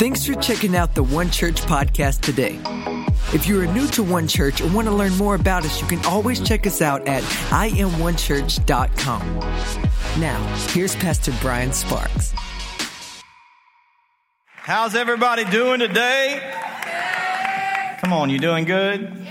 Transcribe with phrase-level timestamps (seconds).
[0.00, 2.58] Thanks for checking out the One Church podcast today.
[3.34, 5.86] If you are new to One Church and want to learn more about us, you
[5.86, 9.20] can always check us out at iamonechurch.com.
[10.18, 12.32] Now, here's Pastor Bryan Sparks.
[14.46, 16.50] How's everybody doing today?
[18.00, 19.26] Come on, you doing good?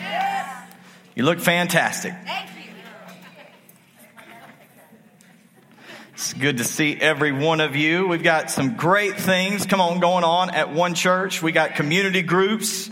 [1.15, 2.13] You look fantastic.
[6.19, 8.05] It's good to see every one of you.
[8.05, 11.41] We've got some great things, come on, going on at One Church.
[11.41, 12.89] We got community groups.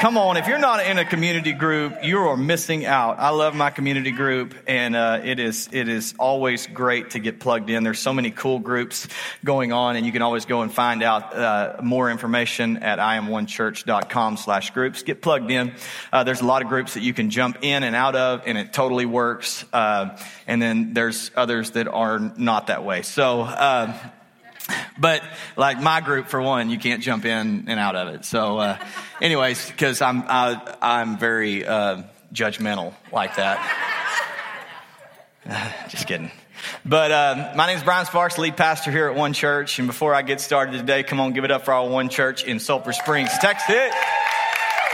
[0.00, 3.18] Come on, if you're not in a community group, you are missing out.
[3.18, 7.38] I love my community group, and uh, it is it is always great to get
[7.38, 7.84] plugged in.
[7.84, 9.08] There's so many cool groups
[9.44, 15.02] going on, and you can always go and find out uh, more information at iamonechurch.com/groups.
[15.02, 15.74] Get plugged in.
[16.10, 18.56] Uh, there's a lot of groups that you can jump in and out of, and
[18.56, 19.66] it totally works.
[19.70, 23.02] Uh, and then there's others that are not that way.
[23.02, 23.42] So.
[24.98, 25.22] But
[25.56, 28.78] like my group for one you can't jump in and out of it so uh,
[29.22, 32.02] anyways because i'm I, am i am very uh,
[32.34, 33.58] judgmental like that
[35.88, 36.30] just kidding
[36.84, 40.14] but uh, my name is bryan sparks lead pastor here at one church and before
[40.14, 42.92] i get started today come on give it up for our one church in sulphur
[42.92, 43.94] springs texas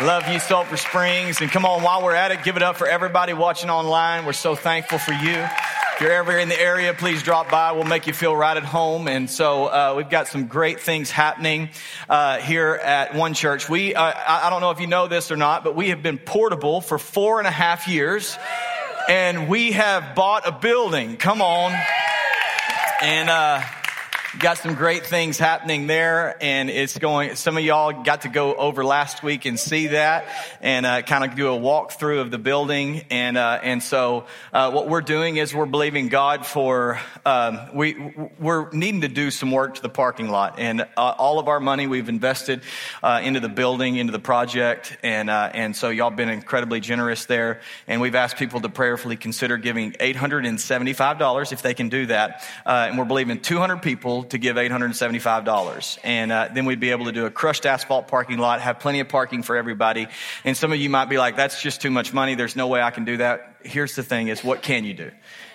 [0.03, 1.41] Love you, Sulphur Springs.
[1.41, 4.27] And come on, while we're at it, give it up for everybody watching online.
[4.27, 5.43] We're so thankful for you.
[5.97, 7.73] If you're ever in the area, please drop by.
[7.73, 9.09] We'll make you feel right at home.
[9.09, 11.71] And so uh, we've got some great things happening
[12.07, 13.67] uh, here at One Church.
[13.71, 16.19] We, uh, I don't know if you know this or not, but we have been
[16.19, 18.37] portable for four and a half years,
[19.09, 21.17] and we have bought a building.
[21.17, 21.73] Come on,
[23.01, 23.63] and uh,
[24.39, 28.55] got some great things happening there and it's going some of y'all got to go
[28.55, 30.27] over last week and see that
[30.61, 33.05] and uh, kind of do a walkthrough of the building.
[33.11, 38.12] And uh, and so uh, what we're doing is we're believing god for um, we
[38.39, 40.59] we're needing to do some work to the parking lot.
[40.59, 42.61] And uh, all of our money we've invested
[43.03, 44.98] uh, into the building into the project.
[45.03, 47.61] And uh, and so y'all been incredibly generous there.
[47.87, 52.44] And we've asked people to prayerfully consider giving $875 if they can do that.
[52.66, 55.98] And we're believing 200 people to give $875.
[56.04, 59.00] And uh, then we'd be able to do a crushed asphalt parking lot, have plenty
[59.00, 60.09] of parking for everybody.
[60.44, 62.34] And some of you might be like, that's just too much money.
[62.34, 63.56] There's no way I can do that.
[63.62, 65.10] Here's the thing is, what can you do?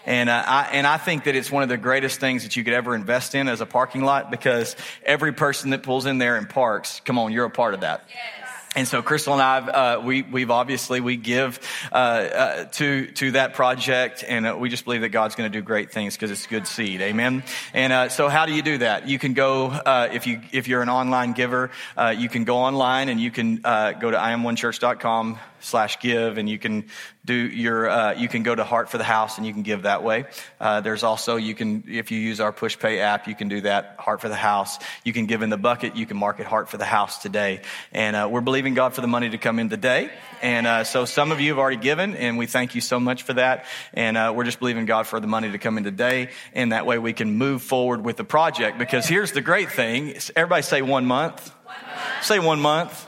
[0.06, 2.64] And, uh, I, and I think that it's one of the greatest things that you
[2.64, 6.38] could ever invest in as a parking lot because every person that pulls in there
[6.38, 8.04] and parks, come on, you're a part of that.
[8.10, 8.51] Yes.
[8.74, 11.60] And so Crystal and I, uh, we, we've obviously, we give,
[11.92, 15.58] uh, uh, to, to that project and uh, we just believe that God's going to
[15.58, 17.02] do great things because it's good seed.
[17.02, 17.44] Amen.
[17.74, 19.10] And, uh, so how do you do that?
[19.10, 21.70] You can go, uh, if you, if you're an online giver,
[22.16, 26.86] you can go online and you can, go to iamonechurch.com slash give and you can
[27.24, 29.84] do your uh, you can go to heart for the house and you can give
[29.84, 30.26] that way
[30.60, 33.96] uh, there's also you can if you use our Pushpay app you can do that
[34.00, 36.68] heart for the house you can give in the bucket you can mark it heart
[36.70, 37.62] for the house today
[37.92, 40.10] and uh, we're believing god for the money to come in today
[40.42, 43.24] and uh, so some of you have already given and we thank you so much
[43.24, 46.30] for that and uh, we're just believing god for the money to come in today
[46.54, 50.16] and that way we can move forward with the project because here's the great thing
[50.36, 52.24] everybody say one month, one month.
[52.24, 53.08] say one month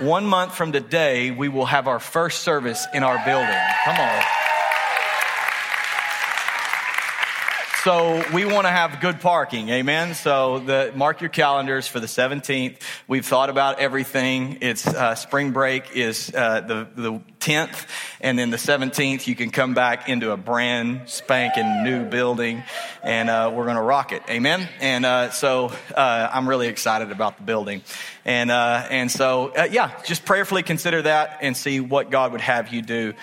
[0.00, 3.60] one month from today, we will have our first service in our building.
[3.84, 4.39] Come on.
[7.90, 9.68] So we want to have good parking.
[9.70, 10.14] Amen.
[10.14, 12.76] So the, mark your calendars for the 17th.
[13.08, 14.58] We've thought about everything.
[14.60, 17.88] It's, uh, spring break is, uh, the, the 10th.
[18.20, 22.62] And then the 17th, you can come back into a brand spanking new building
[23.02, 24.22] and, uh, we're going to rock it.
[24.30, 24.68] Amen.
[24.78, 27.82] And, uh, so, uh, I'm really excited about the building.
[28.24, 32.72] And, uh, and so, yeah, just prayerfully consider that and see what God would have
[32.72, 33.14] you do.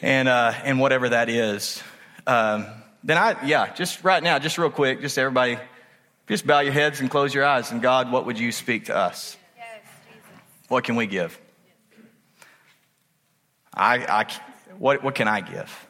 [0.00, 1.82] And, and whatever that is.
[2.26, 2.64] Um,
[3.04, 5.58] then I, yeah, just right now, just real quick, just everybody,
[6.26, 7.70] just bow your heads and close your eyes.
[7.70, 9.36] And God, what would you speak to us?
[9.56, 9.66] Yes,
[10.68, 11.38] what can we give?
[13.74, 14.26] I, I,
[14.78, 15.88] what, what can I give?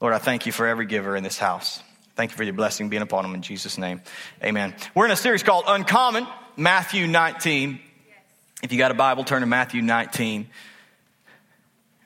[0.00, 1.80] Lord, I thank you for every giver in this house.
[2.16, 4.02] Thank you for your blessing being upon them in Jesus' name.
[4.42, 4.74] Amen.
[4.94, 6.26] We're in a series called Uncommon,
[6.56, 7.78] Matthew 19.
[8.64, 10.48] If you got a Bible, turn to Matthew 19.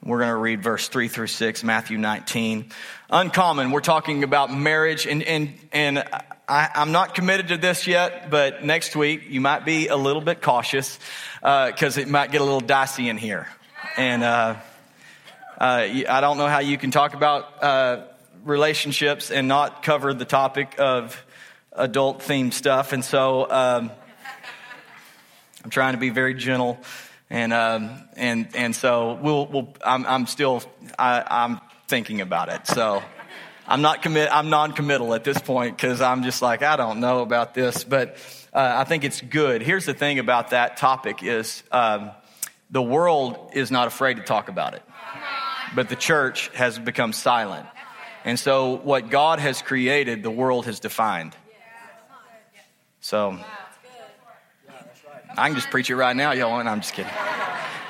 [0.06, 2.67] We're going to read verse 3 through 6, Matthew 19.
[3.11, 5.99] Uncommon, we're talking about marriage, and, and, and
[6.47, 10.23] I, am not committed to this yet, but next week you might be a little
[10.23, 11.00] bit cautious
[11.41, 13.49] because uh, it might get a little dicey in here.
[13.97, 14.55] And uh,
[15.58, 18.05] uh, I don't know how you can talk about uh,
[18.44, 21.20] relationships and not cover the topic of
[21.73, 22.93] adult themed stuff.
[22.93, 23.91] And so um,
[25.64, 26.79] I'm trying to be very gentle
[27.31, 30.62] and um, and and so we'll, we'll I'm, I'm still
[30.99, 32.67] I, I'm thinking about it.
[32.67, 33.02] So
[33.67, 34.28] I'm not commit.
[34.32, 38.17] I'm non-committal at this point because I'm just like I don't know about this, but
[38.52, 39.62] uh, I think it's good.
[39.62, 42.11] Here's the thing about that topic: is um,
[42.70, 44.82] the world is not afraid to talk about it,
[45.75, 47.67] but the church has become silent,
[48.25, 51.34] and so what God has created, the world has defined.
[53.00, 53.38] So
[55.37, 56.59] I can just preach it right now, y'all.
[56.59, 57.12] And I'm just kidding.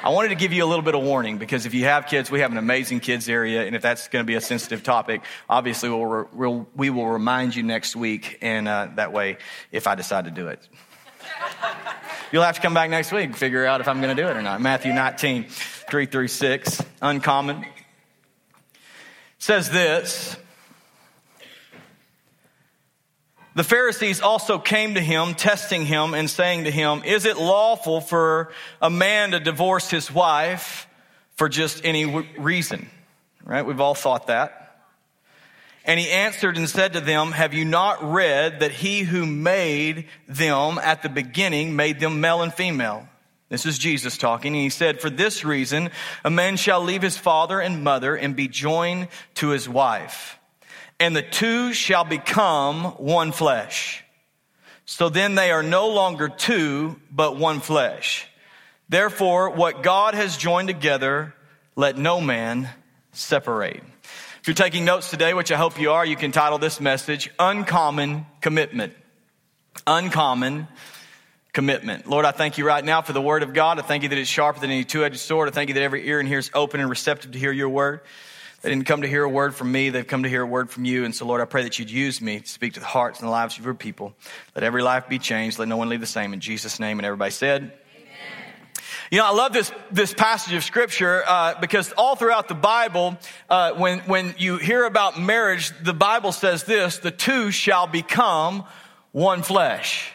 [0.02, 2.30] I wanted to give you a little bit of warning because if you have kids,
[2.30, 5.22] we have an amazing kids area, and if that's going to be a sensitive topic,
[5.48, 9.38] obviously we'll, we'll we will remind you next week, and uh, that way,
[9.72, 10.60] if I decide to do it,
[12.30, 14.28] you'll have to come back next week and figure out if I'm going to do
[14.28, 14.60] it or not.
[14.60, 17.64] Matthew 19, 3 through 6, uncommon,
[19.38, 20.36] says this.
[23.56, 28.02] The Pharisees also came to him, testing him and saying to him, Is it lawful
[28.02, 30.86] for a man to divorce his wife
[31.36, 32.04] for just any
[32.36, 32.90] reason?
[33.46, 33.64] Right?
[33.64, 34.84] We've all thought that.
[35.86, 40.06] And he answered and said to them, Have you not read that he who made
[40.28, 43.08] them at the beginning made them male and female?
[43.48, 44.52] This is Jesus talking.
[44.52, 45.88] And he said, For this reason,
[46.24, 50.35] a man shall leave his father and mother and be joined to his wife
[50.98, 54.04] and the two shall become one flesh.
[54.84, 58.28] So then they are no longer two, but one flesh.
[58.88, 61.34] Therefore, what God has joined together,
[61.74, 62.68] let no man
[63.12, 63.82] separate.
[64.40, 67.30] If you're taking notes today, which I hope you are, you can title this message,
[67.38, 68.92] Uncommon Commitment.
[69.88, 70.68] Uncommon
[71.52, 72.06] commitment.
[72.06, 73.78] Lord, I thank you right now for the word of God.
[73.78, 75.48] I thank you that it's sharper than any two-edged sword.
[75.48, 77.70] I thank you that every ear in here is open and receptive to hear your
[77.70, 78.02] word.
[78.66, 80.70] They didn't come to hear a word from me, they've come to hear a word
[80.70, 81.04] from you.
[81.04, 83.28] And so, Lord, I pray that you'd use me to speak to the hearts and
[83.28, 84.12] the lives of your people.
[84.56, 85.60] Let every life be changed.
[85.60, 86.32] Let no one leave the same.
[86.32, 86.98] In Jesus' name.
[86.98, 87.74] And everybody said, Amen.
[89.12, 93.16] you know, I love this, this passage of scripture uh, because all throughout the Bible,
[93.48, 98.64] uh, when, when you hear about marriage, the Bible says this the two shall become
[99.12, 100.10] one flesh.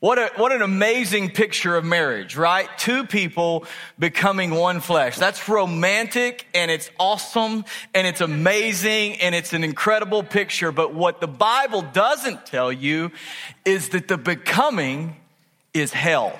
[0.00, 2.68] What, a, what an amazing picture of marriage, right?
[2.78, 3.64] Two people
[3.98, 5.16] becoming one flesh.
[5.16, 7.64] That's romantic and it's awesome
[7.94, 10.70] and it's amazing and it's an incredible picture.
[10.70, 13.10] But what the Bible doesn't tell you
[13.64, 15.16] is that the becoming
[15.74, 16.38] is hell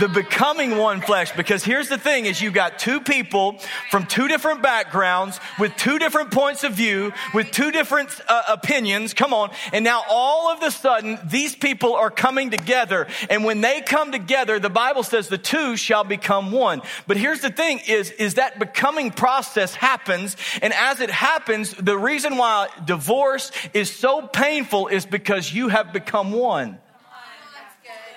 [0.00, 1.32] the becoming one flesh.
[1.32, 3.58] Because here's the thing is you've got two people
[3.90, 9.14] from two different backgrounds with two different points of view with two different uh, opinions
[9.14, 9.50] come on.
[9.72, 13.06] And now all of a sudden these people are coming together.
[13.30, 16.82] And when they come together the bible says the two shall become one.
[17.06, 20.36] But here's the thing is is that becoming process happens.
[20.62, 25.92] And as it happens the reason why divorce is so painful is because you have
[25.92, 26.78] become one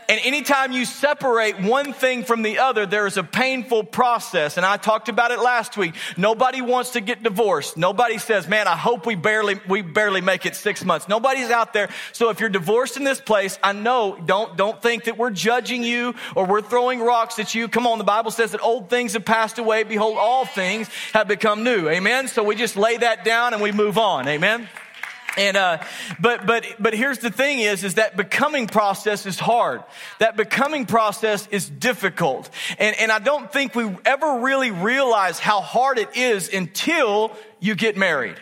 [0.10, 4.58] and anytime you separate one thing from the other, there is a painful process.
[4.58, 5.94] And I talked about it last week.
[6.18, 7.78] Nobody wants to get divorced.
[7.78, 11.08] Nobody says, man, I hope we barely, we barely make it six months.
[11.08, 11.90] Nobody's out there.
[12.12, 15.84] So if you're divorced in this place, I know, don't, don't think that we're judging
[15.84, 17.68] you or we're throwing rocks at you.
[17.68, 18.00] Come on.
[18.00, 19.84] The Bible says that old things have passed away.
[19.84, 21.88] Behold, all things have become new.
[21.88, 22.28] Amen.
[22.28, 24.28] So we just lay that down and we move on.
[24.28, 24.68] Amen.
[25.38, 25.84] And uh,
[26.20, 29.84] but but but here's the thing: is is that becoming process is hard.
[30.20, 35.62] That becoming process is difficult, and and I don't think we ever really realize how
[35.62, 38.38] hard it is until you get married.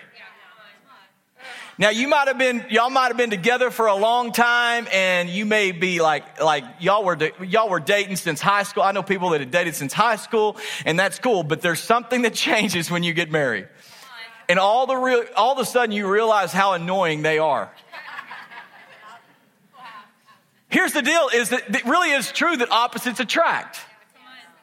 [1.79, 5.29] Now you might have been, y'all might have been together for a long time and
[5.29, 8.81] you may be like, like y'all were, y'all were dating since high school.
[8.81, 12.23] I know people that have dated since high school and that's cool, but there's something
[12.23, 13.67] that changes when you get married
[14.49, 17.71] and all the real, all of a sudden you realize how annoying they are.
[20.69, 23.79] Here's the deal is that it really is true that opposites attract.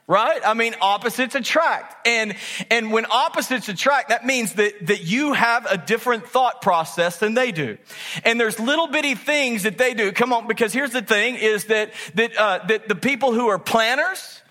[0.06, 0.42] Right?
[0.44, 2.06] I mean, opposites attract.
[2.06, 2.34] And,
[2.70, 7.32] and when opposites attract, that means that, that you have a different thought process than
[7.32, 7.78] they do.
[8.22, 10.12] And there's little bitty things that they do.
[10.12, 13.58] Come on, because here's the thing is that, that, uh, that the people who are
[13.58, 14.42] planners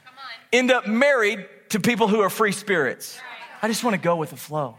[0.51, 3.19] end up married to people who are free spirits.
[3.61, 4.77] I just want to go with the flow.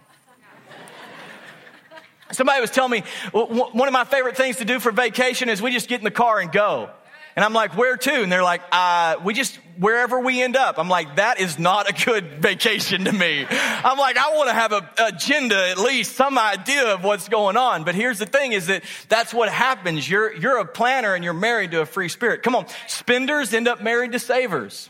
[2.34, 5.70] Somebody was telling me one of my favorite things to do for vacation is we
[5.70, 6.90] just get in the car and go.
[7.36, 8.22] And I'm like, where to?
[8.22, 10.78] And they're like, uh, we just, wherever we end up.
[10.78, 13.44] I'm like, that is not a good vacation to me.
[13.50, 17.56] I'm like, I want to have an agenda, at least some idea of what's going
[17.56, 17.82] on.
[17.82, 20.08] But here's the thing is that that's what happens.
[20.08, 22.44] You're, you're a planner and you're married to a free spirit.
[22.44, 22.66] Come on.
[22.86, 24.88] Spenders end up married to savers.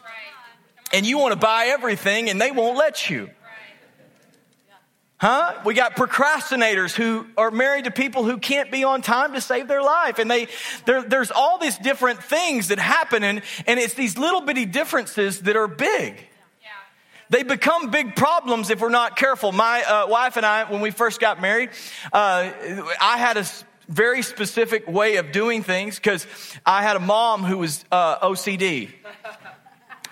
[0.93, 3.31] And you want to buy everything and they won't let you.
[5.19, 5.55] Huh?
[5.65, 9.69] We got procrastinators who are married to people who can't be on time to save
[9.69, 10.19] their life.
[10.19, 10.49] And they,
[10.85, 15.57] there's all these different things that happen and, and it's these little bitty differences that
[15.57, 16.15] are big.
[17.31, 19.53] they become big problems if we're not careful.
[19.53, 21.71] My uh, wife and I, when we first got married,
[22.13, 22.51] uh,
[23.01, 23.47] I had a
[23.89, 26.27] very specific way of doing things because
[26.67, 28.91] I had a mom who was uh, OCD.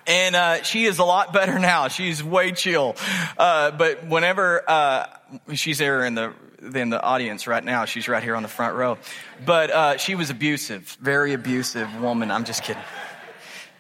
[0.07, 1.89] And uh, she is a lot better now.
[1.89, 2.97] She's way chill.
[3.39, 5.07] Uh, but whenever uh,
[5.55, 6.33] she's there in the
[6.75, 8.97] in the audience right now, she's right here on the front row.
[9.45, 12.31] But uh, she was abusive, very abusive woman.
[12.31, 12.83] I'm just kidding.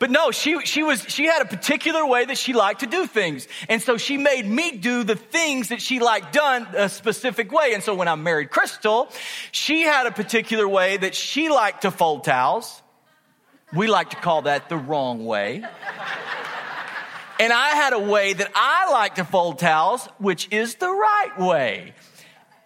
[0.02, 3.06] But no, she, she was, she had a particular way that she liked to do
[3.06, 3.46] things.
[3.68, 7.72] And so she made me do the things that she liked done a specific way.
[7.72, 9.12] And so when I married Crystal,
[9.52, 12.82] she had a particular way that she liked to fold towels.
[13.74, 15.64] We like to call that the wrong way.
[17.40, 21.32] And I had a way that I like to fold towels, which is the right
[21.38, 21.94] way.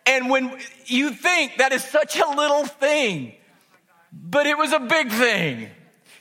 [0.05, 3.35] And when you think that is such a little thing,
[4.13, 5.71] but it was a big thing.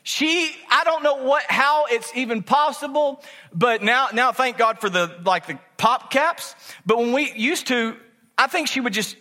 [0.04, 3.24] She, I don't know what, how it's even possible,
[3.54, 6.56] but now, now thank God for the, like the pop caps.
[6.86, 7.98] But when we used to,
[8.38, 9.16] I think she would just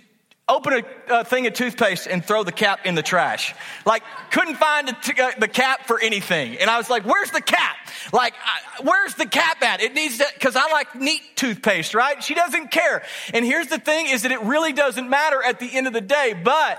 [0.49, 3.55] open a, a thing of toothpaste and throw the cap in the trash.
[3.87, 6.59] Like, couldn't find uh, the cap for anything.
[6.59, 7.77] And I was like, where's the cap?
[8.13, 8.35] Like,
[8.83, 9.81] where's the cap at?
[9.81, 12.23] It needs to, cause I like neat toothpaste, right?
[12.23, 13.03] She doesn't care.
[13.33, 16.03] And here's the thing is that it really doesn't matter at the end of the
[16.03, 16.79] day, but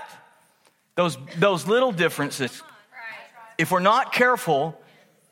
[0.94, 2.62] those, those little differences
[3.58, 4.78] if we're not careful,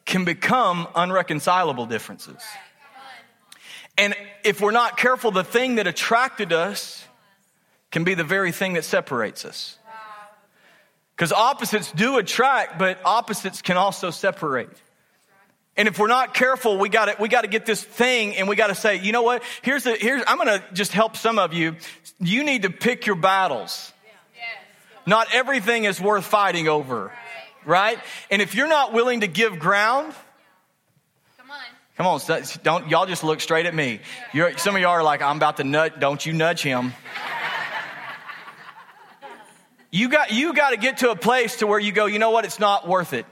[0.05, 2.43] can become unreconcilable differences.
[3.97, 7.04] And if we're not careful, the thing that attracted us
[7.95, 9.79] can be the very thing that separates us.
[11.17, 14.69] Because opposites do attract, but opposites can also separate.
[15.77, 18.57] And if we're not careful, we got we got to get this thing, and we
[18.57, 19.43] got to say, you know what?
[19.63, 20.23] Here's the here's.
[20.27, 21.77] I'm going to just help some of you.
[22.21, 23.93] You need to pick your battles.
[25.07, 27.11] Not everything is worth fighting over
[27.65, 27.99] right?
[28.31, 30.15] And if you're not willing to give ground,
[31.37, 31.59] come on,
[31.97, 34.01] come on, don't y'all just look straight at me.
[34.33, 35.93] You're, some of y'all are like, I'm about to nudge.
[35.99, 36.93] Don't you nudge him?
[39.95, 42.07] You got you got to get to a place to where you go.
[42.07, 42.45] You know what?
[42.45, 43.27] It's not worth it.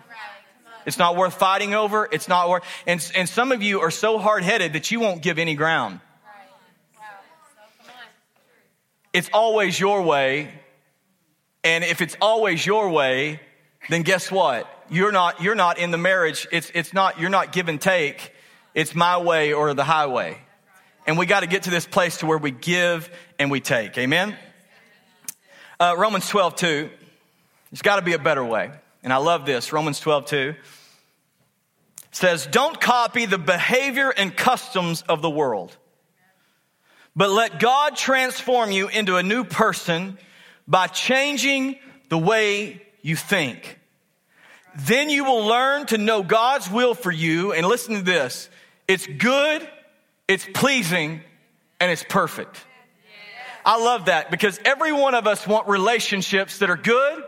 [0.87, 2.09] It's not worth fighting over.
[2.12, 2.62] It's not worth.
[2.87, 5.99] And and some of you are so hard headed that you won't give any ground.
[9.12, 10.52] It's always your way.
[11.64, 13.40] And if it's always your way,
[13.88, 14.69] then guess what?
[14.88, 16.47] You're not, you're not in the marriage.
[16.50, 18.33] It's, it's not, you're not give and take.
[18.75, 20.38] It's my way or the highway.
[21.07, 23.99] And we got to get to this place to where we give and we take.
[23.99, 24.37] Amen?
[25.82, 26.90] Uh, Romans 12, 2.
[27.72, 28.70] There's got to be a better way.
[29.02, 29.72] And I love this.
[29.72, 30.54] Romans 12, 2
[32.12, 35.76] says, Don't copy the behavior and customs of the world,
[37.16, 40.18] but let God transform you into a new person
[40.68, 43.80] by changing the way you think.
[44.76, 47.54] Then you will learn to know God's will for you.
[47.54, 48.48] And listen to this
[48.86, 49.68] it's good,
[50.28, 51.22] it's pleasing,
[51.80, 52.64] and it's perfect.
[53.64, 57.25] I love that because every one of us want relationships that are good,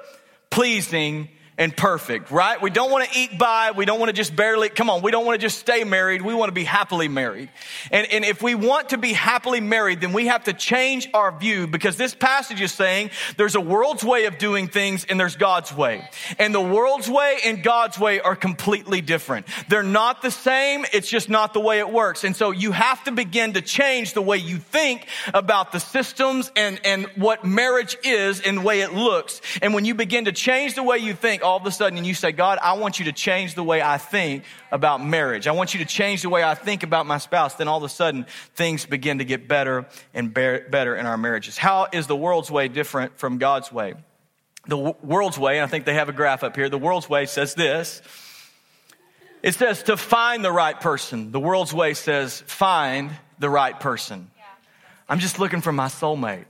[0.51, 2.61] pleasing, and perfect, right?
[2.61, 3.71] We don't want to eat by.
[3.71, 6.21] We don't want to just barely, come on, we don't want to just stay married.
[6.21, 7.49] We want to be happily married.
[7.93, 11.37] And, and if we want to be happily married, then we have to change our
[11.37, 15.37] view because this passage is saying there's a world's way of doing things and there's
[15.37, 16.09] God's way.
[16.41, 19.47] And the world's way and God's way are completely different.
[19.69, 20.85] They're not the same.
[20.93, 22.25] It's just not the way it works.
[22.25, 26.51] And so you have to begin to change the way you think about the systems
[26.57, 29.41] and, and what marriage is and the way it looks.
[29.63, 32.07] And when you begin to change the way you think, all of a sudden and
[32.07, 35.47] you say, God, I want you to change the way I think about marriage.
[35.47, 37.55] I want you to change the way I think about my spouse.
[37.55, 41.57] Then all of a sudden things begin to get better and better in our marriages.
[41.57, 43.95] How is the world's way different from God's way?
[44.67, 47.27] The world's way, and I think they have a graph up here, the world's way
[47.27, 48.01] says this.
[49.43, 51.31] It says to find the right person.
[51.31, 54.31] The world's way says find the right person.
[55.07, 56.47] I'm just looking for my soulmate.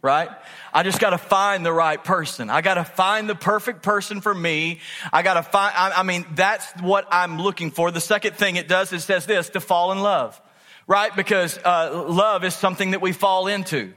[0.00, 0.30] Right?
[0.78, 2.50] I just got to find the right person.
[2.50, 4.78] I got to find the perfect person for me.
[5.12, 7.90] I got to find, I, I, mean, that's what I'm looking for.
[7.90, 10.40] The second thing it does is says this to fall in love,
[10.86, 11.10] right?
[11.16, 13.92] Because uh, love is something that we fall into,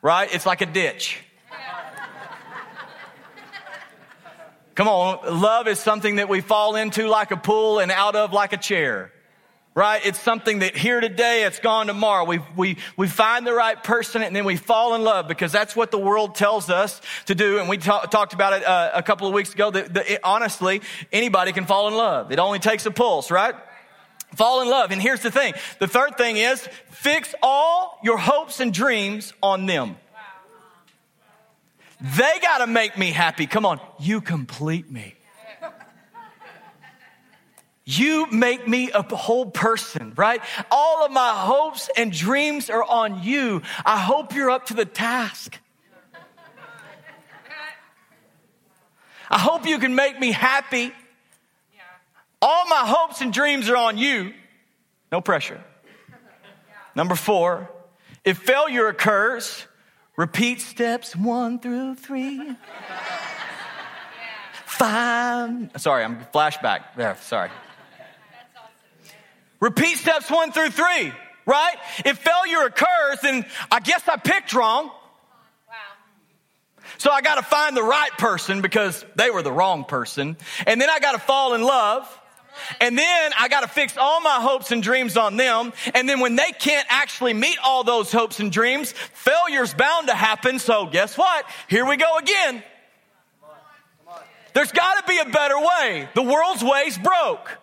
[0.00, 0.34] right?
[0.34, 1.20] It's like a ditch.
[4.74, 8.32] Come on, love is something that we fall into like a pool and out of
[8.32, 9.12] like a chair
[9.74, 10.04] right?
[10.04, 12.24] It's something that here today, it's gone tomorrow.
[12.24, 15.74] We, we, we find the right person and then we fall in love because that's
[15.74, 17.58] what the world tells us to do.
[17.58, 20.20] And we ta- talked about it uh, a couple of weeks ago that, that it,
[20.24, 22.32] honestly, anybody can fall in love.
[22.32, 23.54] It only takes a pulse, right?
[24.34, 24.90] Fall in love.
[24.90, 25.54] And here's the thing.
[25.78, 29.96] The third thing is fix all your hopes and dreams on them.
[32.00, 33.46] They got to make me happy.
[33.46, 33.80] Come on.
[34.00, 35.14] You complete me.
[37.98, 40.40] You make me a whole person, right?
[40.70, 43.60] All of my hopes and dreams are on you.
[43.84, 45.58] I hope you're up to the task.
[49.30, 50.92] I hope you can make me happy.
[52.40, 54.32] All my hopes and dreams are on you.
[55.10, 55.62] No pressure.
[56.94, 57.70] Number four,
[58.24, 59.66] if failure occurs,
[60.16, 62.56] repeat steps one through three.
[64.64, 65.70] Five.
[65.76, 67.16] Sorry, I'm flashback there.
[67.20, 67.50] Sorry.
[69.62, 71.12] Repeat steps one through three,
[71.46, 71.76] right?
[72.04, 74.90] If failure occurs, then I guess I picked wrong.
[76.98, 80.36] So I got to find the right person because they were the wrong person.
[80.66, 82.08] And then I got to fall in love.
[82.80, 85.72] And then I got to fix all my hopes and dreams on them.
[85.94, 90.14] And then when they can't actually meet all those hopes and dreams, failure's bound to
[90.14, 90.58] happen.
[90.58, 91.46] So guess what?
[91.68, 92.64] Here we go again.
[94.54, 96.08] There's got to be a better way.
[96.16, 97.61] The world's way's broke.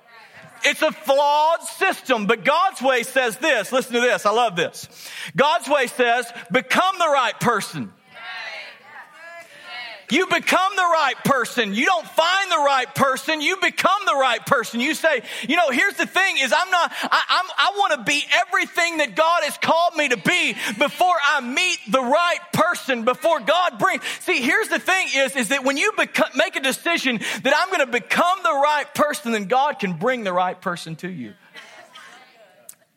[0.64, 3.72] It's a flawed system, but God's way says this.
[3.72, 4.26] Listen to this.
[4.26, 4.88] I love this.
[5.36, 7.94] God's way says, become the right person.
[10.12, 11.74] You become the right person.
[11.74, 13.42] You don't find the right person.
[13.42, 14.80] You become the right person.
[14.80, 18.04] You say, you know, here's the thing is I'm not, I, I'm, I want to
[18.04, 23.06] be everything that God has called me to be before I meet the right person,
[23.06, 24.04] before God brings.
[24.22, 27.68] See, here's the thing is, is that when you become, make a decision that I'm
[27.68, 31.34] going to become the right person, then God can bring the right person to you.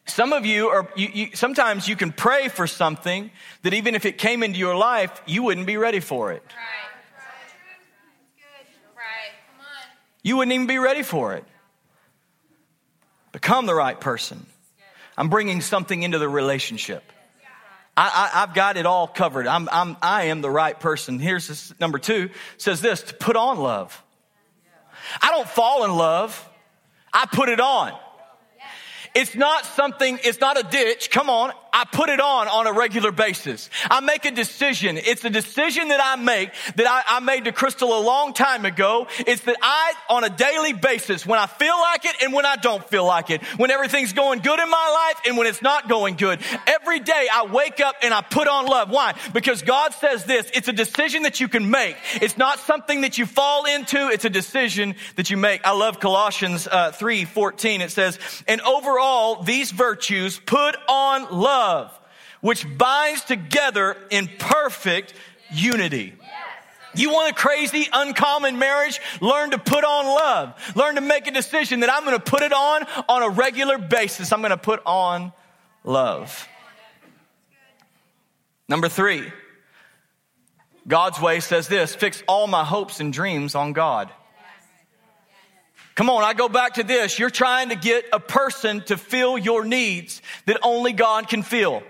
[0.07, 3.31] Some of you are, you, you, sometimes you can pray for something
[3.62, 6.42] that even if it came into your life, you wouldn't be ready for it.
[6.49, 6.91] Right.
[10.23, 11.45] You wouldn't even be ready for it.
[13.33, 14.47] Become the right person.
[15.17, 17.02] I'm bringing something into the relationship.
[17.95, 19.47] I, have got it all covered.
[19.47, 21.19] I'm, I'm, I am the right person.
[21.19, 24.02] Here's this, number two says this to put on love.
[25.21, 26.49] I don't fall in love.
[27.12, 27.93] I put it on.
[29.14, 31.11] It's not something, it's not a ditch.
[31.11, 31.52] Come on.
[31.73, 33.71] I put it on on a regular basis.
[33.91, 34.99] I make a decision.
[34.99, 38.67] It's a decision that I make that I, I, made to Crystal a long time
[38.67, 39.07] ago.
[39.21, 42.56] It's that I, on a daily basis, when I feel like it and when I
[42.56, 45.89] don't feel like it, when everything's going good in my life and when it's not
[45.89, 48.91] going good, every day I wake up and I put on love.
[48.91, 49.15] Why?
[49.32, 51.97] Because God says this, it's a decision that you can make.
[52.17, 54.08] It's not something that you fall into.
[54.08, 55.67] It's a decision that you make.
[55.67, 57.80] I love Colossians uh, 3, 14.
[57.80, 62.00] It says, and overall, these virtues put on love love,
[62.40, 65.14] which binds together in perfect
[65.52, 66.14] unity.
[66.94, 69.00] You want a crazy, uncommon marriage?
[69.20, 70.72] Learn to put on love.
[70.76, 73.78] Learn to make a decision that I'm going to put it on on a regular
[73.78, 74.30] basis.
[74.30, 75.32] I'm going to put on
[75.84, 76.46] love.
[78.68, 79.32] Number three,
[80.86, 84.10] God's way says this fix all my hopes and dreams on God.
[85.95, 87.19] Come on, I go back to this.
[87.19, 91.83] You're trying to get a person to fill your needs that only God can fill.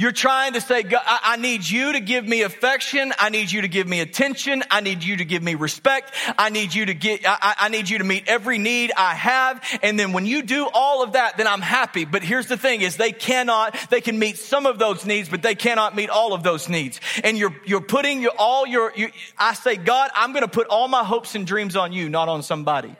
[0.00, 3.12] You're trying to say, I need you to give me affection.
[3.18, 4.62] I need you to give me attention.
[4.70, 6.14] I need you to give me respect.
[6.38, 9.62] I need you to get, I, I, need you to meet every need I have.
[9.82, 12.06] And then when you do all of that, then I'm happy.
[12.06, 15.42] But here's the thing is they cannot, they can meet some of those needs, but
[15.42, 16.98] they cannot meet all of those needs.
[17.22, 20.68] And you're, you're putting your, all your, you, I say, God, I'm going to put
[20.68, 22.96] all my hopes and dreams on you, not on somebody.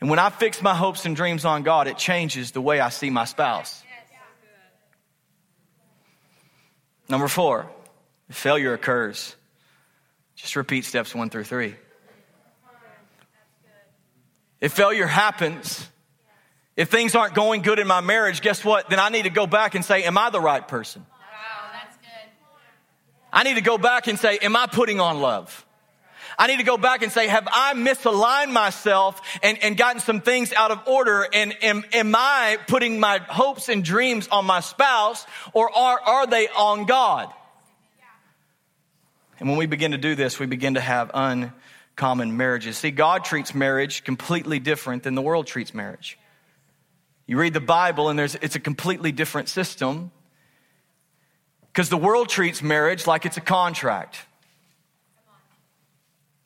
[0.00, 2.88] And when I fix my hopes and dreams on God, it changes the way I
[2.88, 3.83] see my spouse.
[7.14, 7.70] Number four,
[8.28, 9.36] failure occurs,
[10.34, 11.76] just repeat steps one through three.
[14.60, 15.88] If failure happens,
[16.76, 18.90] if things aren't going good in my marriage, guess what?
[18.90, 21.06] Then I need to go back and say, Am I the right person?
[21.08, 22.32] Wow, that's good.
[23.32, 25.63] I need to go back and say, Am I putting on love?
[26.38, 30.20] I need to go back and say, have I misaligned myself and, and gotten some
[30.20, 31.26] things out of order?
[31.32, 36.26] And am, am I putting my hopes and dreams on my spouse or are, are
[36.26, 37.32] they on God?
[39.40, 42.78] And when we begin to do this, we begin to have uncommon marriages.
[42.78, 46.18] See, God treats marriage completely different than the world treats marriage.
[47.26, 50.10] You read the Bible and there's, it's a completely different system
[51.72, 54.18] because the world treats marriage like it's a contract.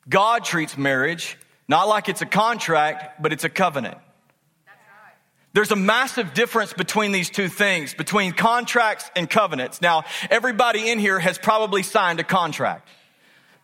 [0.09, 1.37] God treats marriage
[1.69, 3.97] not like it's a contract, but it's a covenant.
[5.53, 9.81] There's a massive difference between these two things, between contracts and covenants.
[9.81, 12.87] Now, everybody in here has probably signed a contract.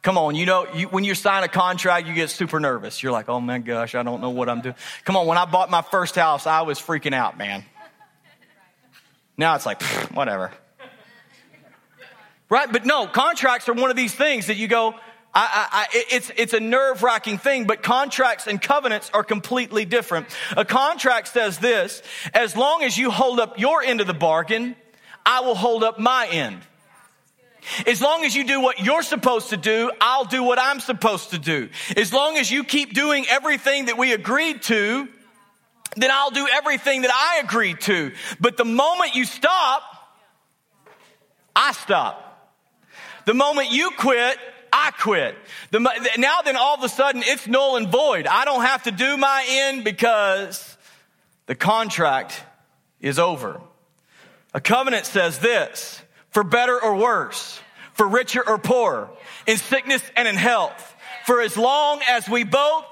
[0.03, 3.01] Come on, you know, you, when you sign a contract, you get super nervous.
[3.01, 4.75] You're like, oh my gosh, I don't know what I'm doing.
[5.03, 7.65] Come on, when I bought my first house, I was freaking out, man.
[9.35, 9.81] Now it's like,
[10.13, 10.51] whatever.
[12.49, 12.71] Right?
[12.71, 14.93] But no, contracts are one of these things that you go,
[15.37, 20.27] I, I, it's, it's a nerve wracking thing, but contracts and covenants are completely different.
[20.55, 22.01] A contract says this,
[22.33, 24.77] as long as you hold up your end of the bargain,
[25.25, 26.61] I will hold up my end.
[27.85, 31.31] As long as you do what you're supposed to do, I'll do what I'm supposed
[31.31, 31.69] to do.
[31.97, 35.09] As long as you keep doing everything that we agreed to,
[35.97, 38.13] then I'll do everything that I agreed to.
[38.39, 39.81] But the moment you stop,
[41.55, 42.21] I stop.
[43.25, 44.37] The moment you quit,
[44.77, 45.35] I quit.
[45.71, 45.79] The,
[46.17, 48.27] now then all of a sudden it's null and void.
[48.27, 50.77] I don't have to do my end because
[51.45, 52.43] the contract
[52.99, 53.61] is over.
[54.53, 57.59] A covenant says this, for better or worse,
[57.93, 59.09] for richer or poorer,
[59.47, 60.93] in sickness and in health,
[61.25, 62.85] for as long as we both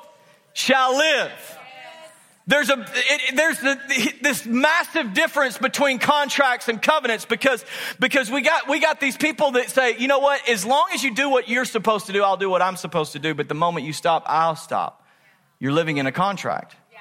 [0.53, 1.59] shall live.
[2.45, 7.63] There's a, it, there's the, this massive difference between contracts and covenants because,
[7.99, 11.03] because we got, we got these people that say, you know what, as long as
[11.03, 13.33] you do what you're supposed to do, I'll do what I'm supposed to do.
[13.33, 15.07] But the moment you stop, I'll stop.
[15.59, 16.75] You're living in a contract.
[16.91, 16.99] Yeah,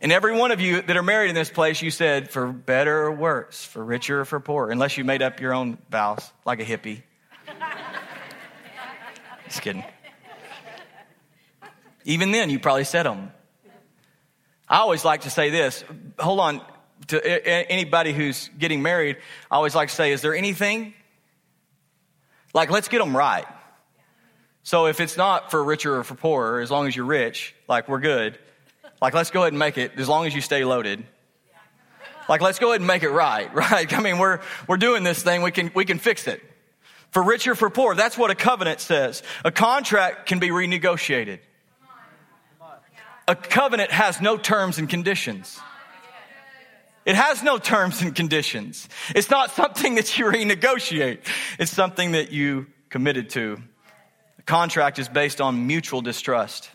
[0.00, 3.06] and every one of you that are married in this place, you said for better
[3.06, 6.60] or worse, for richer or for poorer, unless you made up your own vows like
[6.60, 7.02] a hippie.
[9.48, 9.82] Just kidding.
[12.04, 13.32] Even then, you probably said them.
[14.70, 15.84] I always like to say this.
[16.18, 16.62] Hold on.
[17.08, 19.16] To anybody who's getting married,
[19.50, 20.94] I always like to say, is there anything?
[22.54, 23.46] Like, let's get them right.
[24.62, 27.88] So if it's not for richer or for poorer, as long as you're rich, like
[27.88, 28.38] we're good.
[29.02, 31.02] Like, let's go ahead and make it as long as you stay loaded.
[32.28, 33.92] Like, let's go ahead and make it right, right?
[33.92, 35.42] I mean, we're, we're doing this thing.
[35.42, 36.42] We can, we can fix it.
[37.10, 37.96] For richer, for poor.
[37.96, 39.24] That's what a covenant says.
[39.44, 41.40] A contract can be renegotiated.
[43.30, 45.60] A covenant has no terms and conditions.
[47.06, 48.88] It has no terms and conditions.
[49.14, 51.20] It's not something that you renegotiate.
[51.56, 53.62] It's something that you committed to.
[54.40, 56.70] A contract is based on mutual distrust.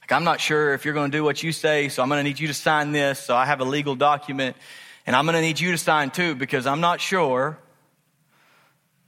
[0.00, 2.20] Like, I'm not sure if you're going to do what you say, so I'm going
[2.20, 3.18] to need you to sign this.
[3.18, 4.56] So I have a legal document,
[5.04, 7.58] and I'm going to need you to sign too because I'm not sure.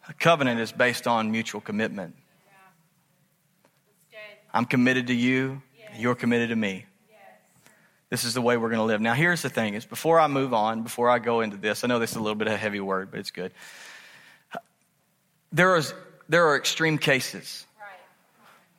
[0.07, 2.15] A covenant is based on mutual commitment.
[4.53, 5.62] I'm committed to you.
[5.97, 6.87] You're committed to me.
[8.11, 9.01] This is the way we're going to live.
[9.01, 11.87] Now, here's the thing is before I move on, before I go into this, I
[11.87, 13.53] know this is a little bit of a heavy word, but it's good.
[15.51, 15.95] There, is,
[16.29, 17.65] there are extreme cases.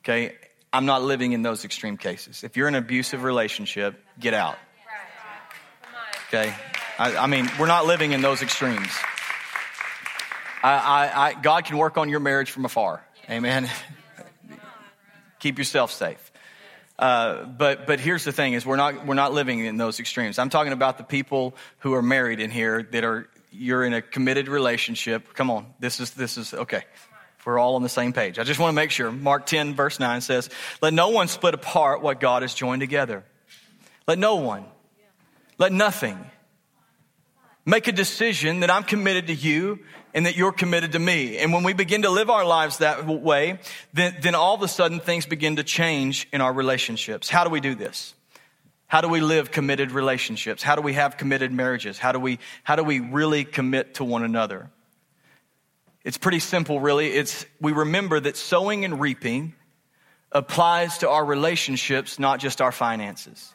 [0.04, 0.36] Okay?
[0.72, 2.44] I'm not living in those extreme cases.
[2.44, 4.58] If you're in an abusive relationship, get out.
[6.28, 6.54] Okay?
[7.00, 8.92] I, I mean, we're not living in those extremes.
[10.62, 13.04] I, I, I, God can work on your marriage from afar.
[13.30, 13.68] Amen.
[15.44, 16.32] Keep yourself safe.
[16.98, 20.40] Uh, but but here's the thing: is we're not we're not living in those extremes.
[20.40, 24.02] I'm talking about the people who are married in here that are you're in a
[24.02, 25.34] committed relationship.
[25.34, 26.86] Come on, this is this is okay.
[27.46, 28.40] We're all on the same page.
[28.40, 29.12] I just want to make sure.
[29.12, 30.50] Mark 10 verse 9 says,
[30.82, 33.26] "Let no one split apart what God has joined together.
[34.08, 34.64] Let no one,
[35.58, 36.18] let nothing."
[37.66, 39.80] Make a decision that I'm committed to you
[40.14, 41.38] and that you're committed to me.
[41.38, 43.60] And when we begin to live our lives that way,
[43.94, 47.30] then, then all of a sudden things begin to change in our relationships.
[47.30, 48.14] How do we do this?
[48.88, 50.62] How do we live committed relationships?
[50.62, 51.98] How do we have committed marriages?
[51.98, 54.70] How do we, how do we really commit to one another?
[56.04, 57.08] It's pretty simple, really.
[57.08, 59.54] It's, we remember that sowing and reaping
[60.32, 63.53] applies to our relationships, not just our finances.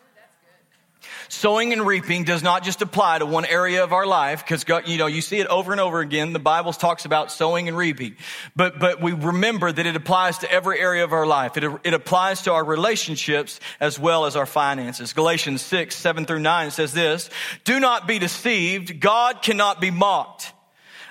[1.29, 4.99] Sowing and reaping does not just apply to one area of our life because you
[4.99, 6.33] know you see it over and over again.
[6.33, 8.17] The Bible talks about sowing and reaping,
[8.57, 11.57] but but we remember that it applies to every area of our life.
[11.57, 15.13] It, it applies to our relationships as well as our finances.
[15.13, 17.31] Galatians six seven through nine says this:
[17.65, 19.01] Do not be deceived.
[19.01, 20.53] God cannot be mocked.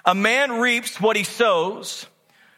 [0.03, 2.07] A man reaps what he sows.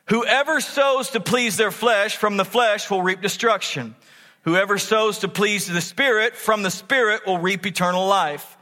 [0.06, 3.96] Whoever sows to please their flesh from the flesh will reap destruction.
[4.44, 8.58] Whoever sows to please the Spirit from the Spirit will reap eternal life.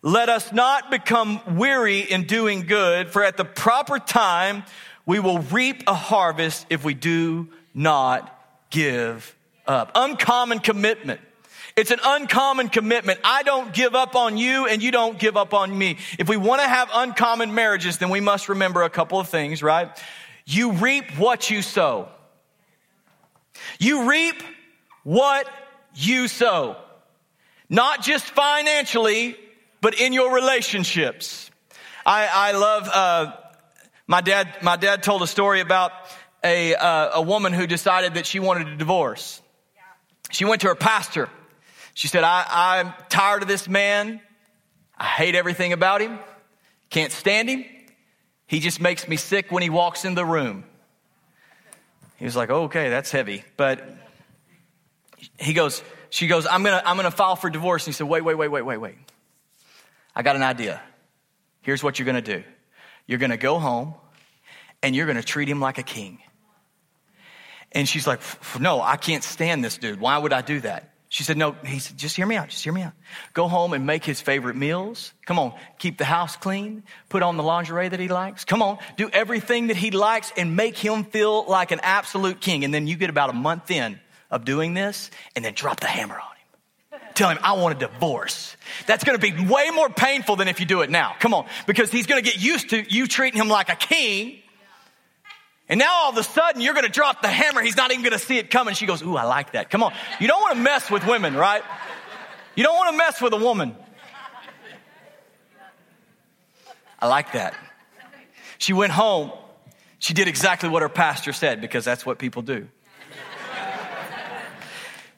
[0.00, 4.64] Let us not become weary in doing good, for at the proper time
[5.04, 8.34] we will reap a harvest if we do not
[8.70, 9.36] give
[9.66, 9.90] up.
[9.94, 11.20] Uncommon commitment.
[11.76, 13.20] It's an uncommon commitment.
[13.22, 15.98] I don't give up on you and you don't give up on me.
[16.18, 19.62] If we want to have uncommon marriages, then we must remember a couple of things,
[19.62, 19.90] right?
[20.44, 22.08] You reap what you sow.
[23.78, 24.42] You reap
[25.04, 25.48] what
[25.94, 26.76] you sow.
[27.68, 29.36] Not just financially,
[29.80, 31.50] but in your relationships.
[32.04, 33.32] I, I love, uh,
[34.06, 35.92] my dad, my dad told a story about
[36.42, 39.42] a, uh, a woman who decided that she wanted a divorce.
[40.30, 41.28] She went to her pastor.
[41.94, 44.20] She said, I, I'm tired of this man.
[44.96, 46.18] I hate everything about him.
[46.90, 47.64] Can't stand him.
[48.46, 50.64] He just makes me sick when he walks in the room.
[52.16, 53.44] He was like, okay, that's heavy.
[53.56, 53.84] But
[55.38, 57.84] he goes, she goes, I'm gonna, I'm gonna file for divorce.
[57.84, 58.96] And he said, wait, wait, wait, wait, wait, wait.
[60.14, 60.80] I got an idea.
[61.62, 62.42] Here's what you're gonna do.
[63.06, 63.94] You're gonna go home
[64.82, 66.18] and you're gonna treat him like a king.
[67.72, 68.20] And she's like,
[68.58, 70.00] no, I can't stand this dude.
[70.00, 70.94] Why would I do that?
[71.10, 72.48] She said, no, he said, just hear me out.
[72.48, 72.92] Just hear me out.
[73.32, 75.14] Go home and make his favorite meals.
[75.24, 75.54] Come on.
[75.78, 76.82] Keep the house clean.
[77.08, 78.44] Put on the lingerie that he likes.
[78.44, 78.78] Come on.
[78.98, 82.62] Do everything that he likes and make him feel like an absolute king.
[82.62, 83.98] And then you get about a month in
[84.30, 87.00] of doing this and then drop the hammer on him.
[87.14, 88.56] Tell him, I want a divorce.
[88.86, 91.16] That's to be way more painful than if you do it now.
[91.18, 91.46] Come on.
[91.66, 94.38] Because he's to get used to you treating him like a king.
[95.68, 97.60] And now all of a sudden you're to drop the hammer.
[97.60, 98.74] He's not even to see it coming.
[98.74, 99.68] She goes, Ooh, I like that.
[99.68, 99.92] Come on.
[100.20, 101.62] You don't want to mess with women, right?
[102.54, 103.76] You don't want to mess with a woman.
[107.00, 107.54] I like that.
[108.58, 109.30] She went home.
[110.00, 112.68] She did exactly what her pastor said because that's what people do.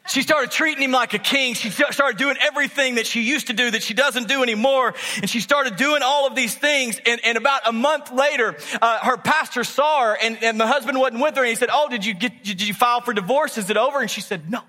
[0.08, 1.54] She started treating him like a king.
[1.54, 4.94] She started doing everything that she used to do that she doesn't do anymore.
[5.16, 7.00] And she started doing all of these things.
[7.04, 10.98] And, and about a month later, uh, her pastor saw her and, and the husband
[10.98, 11.42] wasn't with her.
[11.42, 13.58] And he said, Oh, did you get, did you file for divorce?
[13.58, 14.00] Is it over?
[14.00, 14.62] And she said, No.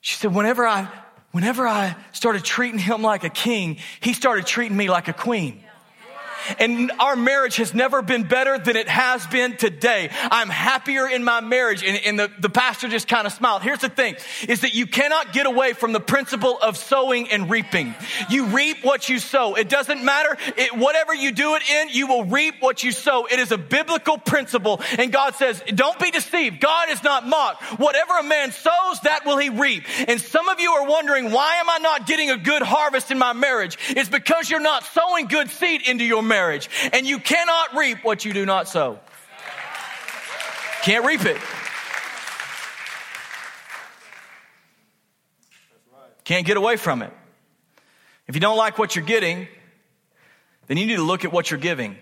[0.00, 0.88] She said, Whenever I,
[1.32, 5.62] whenever I started treating him like a king, he started treating me like a queen.
[6.58, 10.10] And our marriage has never been better than it has been today.
[10.30, 11.82] I'm happier in my marriage.
[11.82, 13.62] And, and the, the pastor just kind of smiled.
[13.62, 14.16] Here's the thing
[14.48, 17.94] is that you cannot get away from the principle of sowing and reaping.
[18.30, 19.54] You reap what you sow.
[19.54, 20.36] It doesn't matter.
[20.56, 23.26] It, whatever you do it in, you will reap what you sow.
[23.26, 24.80] It is a biblical principle.
[24.98, 26.60] And God says, don't be deceived.
[26.60, 27.62] God is not mocked.
[27.80, 29.84] Whatever a man sows, that will he reap.
[30.08, 33.18] And some of you are wondering, why am I not getting a good harvest in
[33.18, 33.78] my marriage?
[33.88, 36.68] It's because you're not sowing good seed into your marriage marriage.
[36.92, 38.98] And you cannot reap what you do not sow.
[40.82, 41.38] Can't reap it.
[46.24, 47.12] Can't get away from it.
[48.26, 49.48] If you don't like what you're getting,
[50.66, 51.96] then you need to look at what you're giving.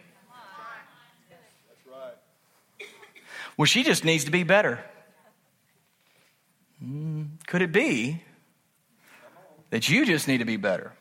[3.56, 4.82] Well, she just needs to be better.
[6.80, 8.22] Hmm, could it be
[9.70, 10.92] that you just need to be better?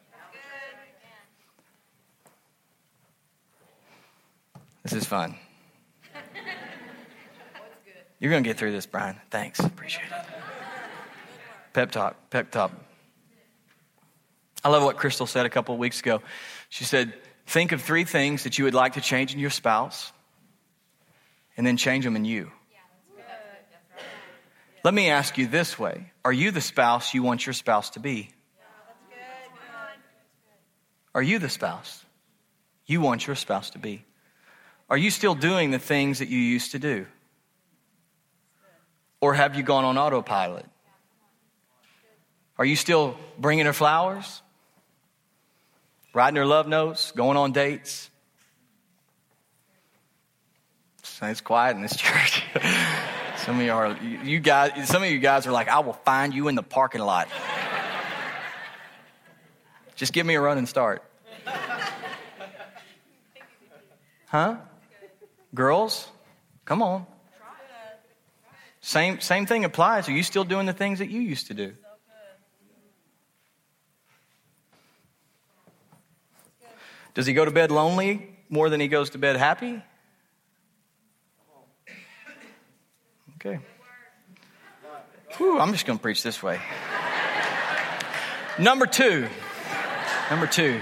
[4.84, 5.36] This is fun.
[8.20, 9.20] You're going to get through this, Bryan.
[9.32, 9.60] Thanks.
[9.60, 10.26] Appreciate it.
[11.74, 12.72] Pep talk, pep talk.
[14.64, 16.22] I love what Crystal said a couple of weeks ago.
[16.70, 17.14] She said,
[17.46, 20.14] Think of three things that you would like to change in your spouse,
[21.58, 22.52] and then change them in you.
[24.84, 28.00] Let me ask you this way Are you the spouse you want your spouse to
[28.00, 28.30] be?
[31.16, 32.04] Are you the spouse
[32.86, 34.06] you want your spouse to be?
[34.94, 37.08] Are you still doing the things that you used to do?
[39.22, 40.68] Or have you gone on autopilot?
[42.60, 44.44] Are you still bringing her flowers?
[46.14, 47.10] Writing her love notes?
[47.10, 48.12] Going on dates?
[51.24, 52.44] It's quiet in this church.
[53.38, 56.36] some of you are, you guys, some of you guys are like, I will find
[56.36, 57.30] you in the parking lot.
[59.96, 61.04] Just give me a running start.
[64.28, 64.58] Huh?
[65.54, 66.08] Girls,
[66.66, 67.06] come on.
[68.82, 70.10] Same, same thing applies.
[70.10, 71.74] Are you still doing the things that you used to do?
[77.14, 79.82] Does he go to bed lonely more than he goes to bed happy?
[83.36, 83.60] Okay.
[85.38, 86.60] Whew, I'm just going to preach this way.
[88.58, 89.28] Number two.
[90.30, 90.82] Number two.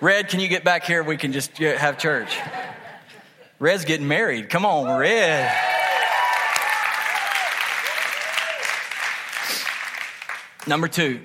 [0.00, 1.02] Red, can you get back here?
[1.02, 2.38] We can just have church.
[3.62, 4.50] Red's getting married.
[4.50, 5.48] Come on, Red.
[10.66, 11.20] Number two.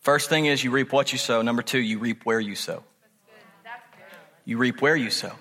[0.00, 1.40] First thing is you reap what you sow.
[1.40, 2.84] Number two, you reap where you sow.
[4.44, 5.32] You reap where you sow.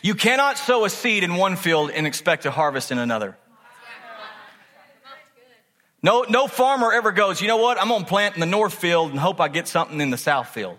[0.00, 3.36] You cannot sow a seed in one field and expect a harvest in another.
[6.04, 7.80] No, no farmer ever goes, you know what?
[7.80, 10.16] I'm going to plant in the north field and hope I get something in the
[10.16, 10.78] south field.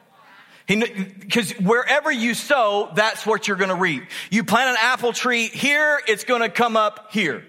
[0.69, 4.03] Because wherever you sow, that's what you're going to reap.
[4.29, 7.43] You plant an apple tree here, it's going to come up here.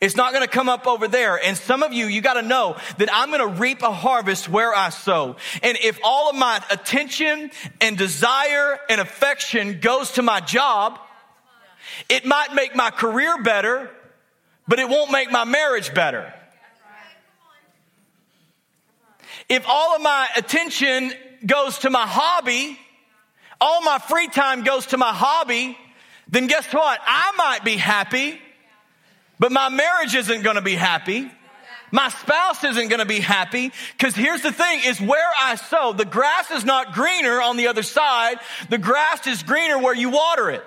[0.00, 1.36] It's not going to come up over there.
[1.42, 4.48] And some of you, you got to know that I'm going to reap a harvest
[4.48, 5.36] where I sow.
[5.62, 10.98] And if all of my attention and desire and affection goes to my job,
[12.08, 13.88] it might make my career better,
[14.66, 16.32] but it won't make my marriage better.
[19.48, 21.12] If all of my attention
[21.46, 22.78] goes to my hobby,
[23.60, 25.76] all my free time goes to my hobby,
[26.28, 27.00] then guess what?
[27.04, 28.40] I might be happy,
[29.38, 31.30] But my marriage isn't going to be happy.
[31.90, 35.92] My spouse isn't going to be happy because here's the thing is where I sow.
[35.92, 38.38] The grass is not greener on the other side.
[38.68, 40.64] The grass is greener where you water it.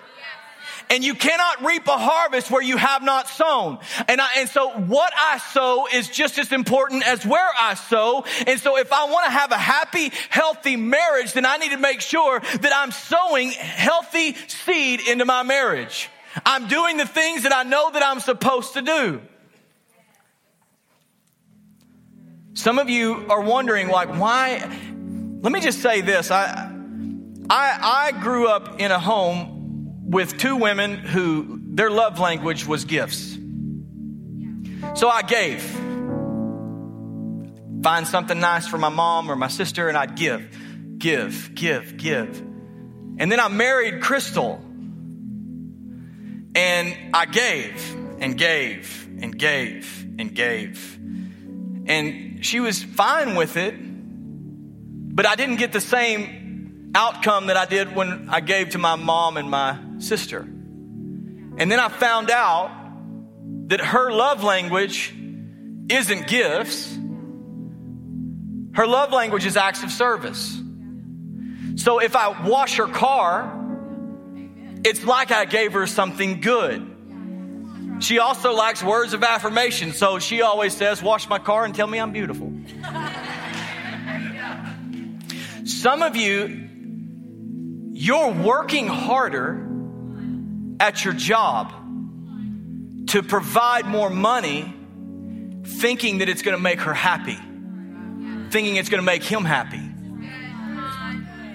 [0.92, 3.80] And you cannot reap a harvest where you have not sown.
[4.10, 8.26] And I, and so what I sow is just as important as where I sow.
[8.46, 11.78] And so if I want to have a happy, healthy marriage, then I need to
[11.78, 16.10] make sure that I'm sowing healthy seed into my marriage.
[16.46, 19.22] I'm doing the things that I know that I'm supposed to do.
[22.54, 24.58] Some of you are wondering, like, why?
[25.40, 26.32] Let me just say this.
[26.32, 26.70] I,
[27.50, 29.61] I, I grew up in a home
[30.12, 33.38] with two women who their love language was gifts.
[34.96, 35.62] So I gave.
[37.82, 40.58] Find something nice for my mom or my sister, and I'd give,
[40.98, 42.40] give, give, give.
[43.18, 44.62] And then I married Crystal,
[46.56, 51.00] and I gave and gave and gave and gave.
[51.86, 56.41] And she was fine with it, but I didn't get the same
[56.94, 60.42] outcome that I did when I gave to my mom and my sister.
[60.42, 62.72] And then I found out
[63.68, 65.14] that her love language
[65.90, 66.98] isn't gifts.
[68.74, 70.58] Her love language is acts of service.
[71.76, 73.58] So if I wash her car,
[74.84, 76.88] it's like I gave her something good.
[78.00, 81.88] She also likes words of affirmation, so she always says, Wash my car and tell
[81.88, 82.52] me I'm beautiful.
[85.66, 86.70] Some of you,
[88.02, 89.64] you're working harder
[90.80, 91.72] at your job
[93.10, 94.74] to provide more money,
[95.64, 97.38] thinking that it's going to make her happy,
[98.50, 99.88] thinking it's going to make him happy.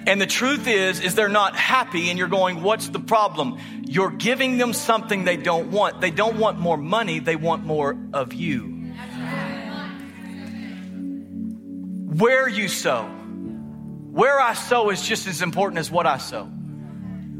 [0.09, 3.57] And the truth is, is they're not happy and you're going, what's the problem?
[3.83, 5.99] You're giving them something they don't want.
[5.99, 8.61] They don't want more money, they want more of you.
[12.15, 13.16] Where you sow,
[14.17, 16.49] where I sow is just as important as what I sow.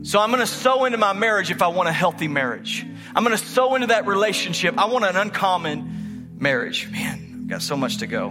[0.04, 2.86] So I'm going to sow into my marriage if I want a healthy marriage.
[3.16, 4.78] I'm going to sow into that relationship.
[4.78, 6.88] I want an uncommon marriage.
[6.92, 8.28] Man, I've got so much to go.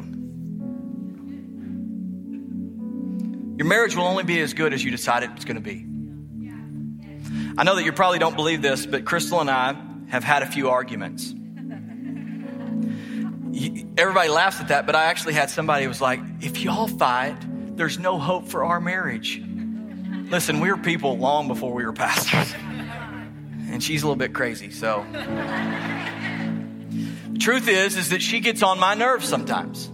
[3.56, 5.84] Your marriage will only be as good as you decide it's going to be.
[7.58, 10.46] I know that you probably don't believe this, but Crystal and I have had a
[10.46, 11.34] few arguments.
[13.98, 17.36] Everybody laughs at that, but I actually had somebody who was like, if y'all fight,
[17.76, 19.40] there's no hope for our marriage.
[20.30, 22.54] Listen, we were people long before we were pastors.
[23.70, 25.04] And she's a little bit crazy, so.
[27.32, 29.90] The truth is, is that she gets on my nerves sometimes.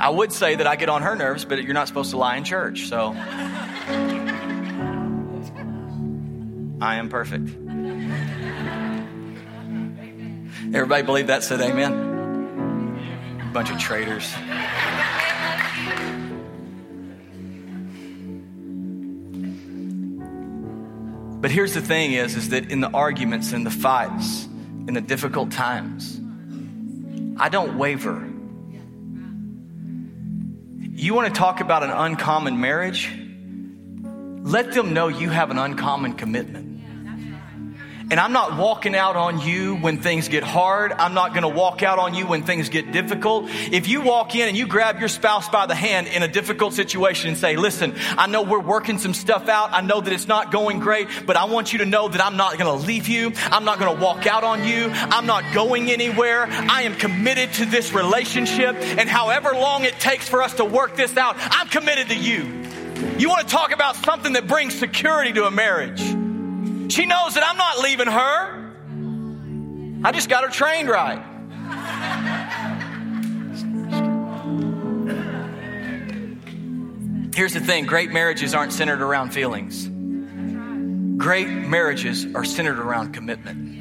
[0.00, 2.36] I would say that I get on her nerves, but you're not supposed to lie
[2.36, 3.14] in church, so.
[6.80, 7.48] I am perfect.
[10.74, 11.42] Everybody believe that?
[11.44, 13.50] Said amen.
[13.52, 14.32] Bunch of traitors.
[21.40, 24.46] But here's the thing is, is that in the arguments and the fights,
[24.88, 26.20] in the difficult times,
[27.40, 28.28] I don't waver.
[31.00, 33.08] You want to talk about an uncommon marriage?
[34.42, 36.67] Let them know you have an uncommon commitment.
[38.10, 40.92] And I'm not walking out on you when things get hard.
[40.92, 43.44] I'm not going to walk out on you when things get difficult.
[43.48, 46.72] If you walk in and you grab your spouse by the hand in a difficult
[46.72, 49.74] situation and say, listen, I know we're working some stuff out.
[49.74, 52.38] I know that it's not going great, but I want you to know that I'm
[52.38, 53.32] not going to leave you.
[53.36, 54.88] I'm not going to walk out on you.
[54.90, 56.46] I'm not going anywhere.
[56.48, 58.74] I am committed to this relationship.
[58.76, 62.64] And however long it takes for us to work this out, I'm committed to you.
[63.18, 66.27] You want to talk about something that brings security to a marriage.
[66.88, 68.68] She knows that I'm not leaving her.
[70.04, 71.24] I just got her trained right.
[77.34, 79.86] Here's the thing great marriages aren't centered around feelings,
[81.18, 83.76] great marriages are centered around commitment.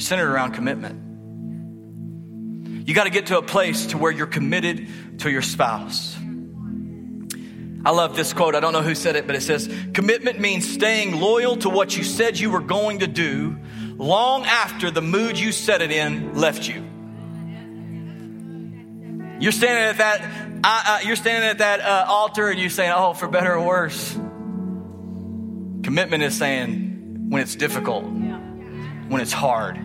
[0.00, 1.00] Centered around commitment.
[2.86, 4.88] You got to get to a place to where you're committed
[5.18, 6.16] to your spouse.
[7.84, 8.54] I love this quote.
[8.54, 11.96] I don't know who said it, but it says, Commitment means staying loyal to what
[11.96, 13.58] you said you were going to do
[13.96, 16.84] long after the mood you set it in left you.
[19.40, 20.22] You're standing at that,
[20.62, 23.66] uh, uh, you're standing at that uh, altar and you're saying, "Oh, for better or
[23.66, 24.12] worse."
[25.82, 29.76] Commitment is saying when it's difficult, when it's hard,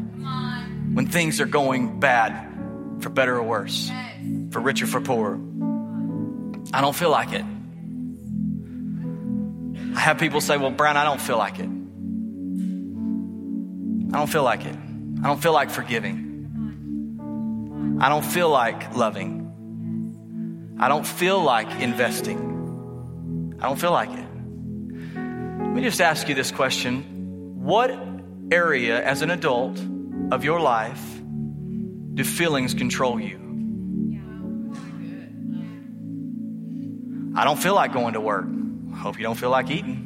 [0.93, 2.53] when things are going bad,
[2.99, 3.89] for better or worse,
[4.51, 5.39] for richer, or for poorer.
[6.71, 7.45] I don't feel like it.
[10.07, 11.67] Have people say, well, Bryan, I don't feel like it.
[14.07, 14.73] I don't feel like it.
[15.21, 16.23] I don't feel like forgiving.
[17.99, 20.77] I don't feel like loving.
[20.79, 23.57] I don't feel like investing.
[23.59, 24.25] I don't feel like it.
[25.13, 27.03] Let me just ask you this question
[27.65, 27.91] What
[28.49, 29.77] area as an adult
[30.31, 31.03] of your life
[32.13, 33.35] do feelings control you?
[37.35, 38.47] I don't feel like going to work.
[38.97, 40.03] Hope you don't feel like eating.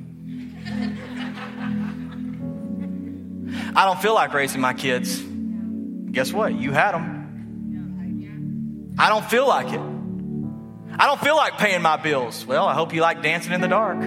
[3.76, 5.22] I don't feel like raising my kids.
[6.12, 6.54] Guess what?
[6.54, 8.96] You had them.
[9.00, 9.82] I don't feel like it.
[11.00, 12.46] I don't feel like paying my bills.
[12.46, 13.98] Well, I hope you like dancing in the dark.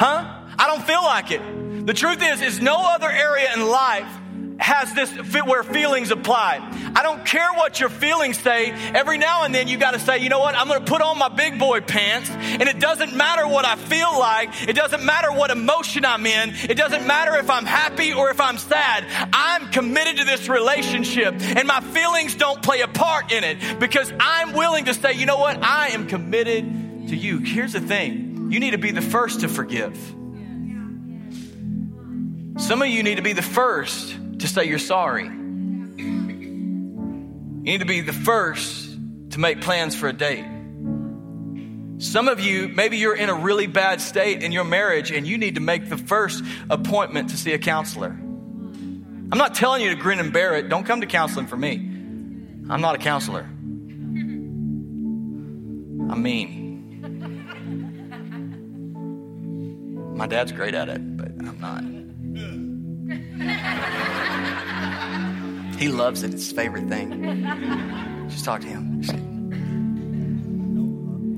[0.00, 0.34] Huh?
[0.58, 1.86] I don't feel like it.
[1.86, 4.10] The truth is, is no other area in life
[4.58, 5.10] has this
[5.44, 6.58] where feelings apply.
[6.94, 8.72] I don't care what your feelings say.
[8.92, 10.54] Every now and then you got to say, you know what?
[10.54, 13.76] I'm going to put on my big boy pants and it doesn't matter what I
[13.76, 14.68] feel like.
[14.68, 16.50] It doesn't matter what emotion I'm in.
[16.68, 19.06] It doesn't matter if I'm happy or if I'm sad.
[19.32, 24.12] I'm committed to this relationship and my feelings don't play a part in it because
[24.18, 25.62] I'm willing to say, you know what?
[25.62, 27.38] I am committed to you.
[27.38, 28.48] Here's the thing.
[28.50, 29.96] You need to be the first to forgive.
[32.58, 35.24] Some of you need to be the first to say you're sorry.
[35.24, 36.02] You
[37.72, 38.96] need to be the first
[39.30, 40.44] to make plans for a date.
[41.98, 45.36] Some of you, maybe you're in a really bad state in your marriage and you
[45.36, 48.10] need to make the first appointment to see a counselor.
[48.10, 50.68] I'm not telling you to grin and bear it.
[50.68, 51.74] Don't come to counseling for me.
[51.74, 53.42] I'm not a counselor.
[56.10, 56.54] I'm mean.
[60.16, 61.97] My dad's great at it, but I'm not.
[65.78, 66.34] He loves it.
[66.34, 67.46] It's his favorite thing.
[68.28, 69.00] Just talk to him.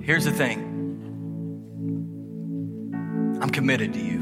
[0.03, 0.67] Here's the thing
[3.43, 4.21] I'm committed to you.